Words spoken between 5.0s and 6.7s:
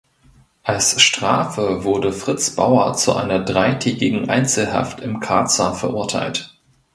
Karzer verurteilt.